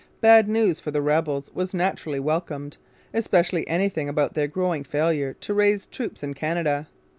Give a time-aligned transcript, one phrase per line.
[0.19, 2.77] Bad news for the rebels was naturally welcomed,
[3.13, 6.87] especially anything about their growing failure to raise troops in Canada.